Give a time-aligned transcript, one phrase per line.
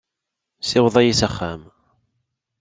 [0.61, 1.61] Ssiweḍ-iyi s axxam.